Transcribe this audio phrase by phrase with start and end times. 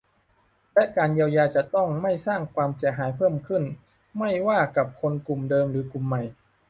[0.73, 3.63] และการเยียวยาจะต้องไม่สร้างความเสียหายเพิ่มขึ้น
[4.17, 6.21] ไม่ว่ากับคนกลุ่มเดิมหรือกลุ่มใหม่